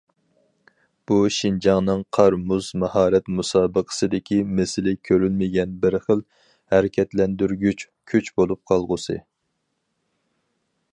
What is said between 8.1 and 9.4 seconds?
كۈچ بولۇپ قالغۇسى.